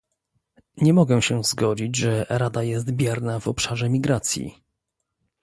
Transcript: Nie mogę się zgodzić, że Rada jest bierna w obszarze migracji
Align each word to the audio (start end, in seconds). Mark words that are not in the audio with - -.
Nie 0.77 0.93
mogę 0.93 1.21
się 1.21 1.43
zgodzić, 1.43 1.95
że 1.95 2.25
Rada 2.29 2.63
jest 2.63 2.91
bierna 2.91 3.39
w 3.39 3.47
obszarze 3.47 3.89
migracji 3.89 4.63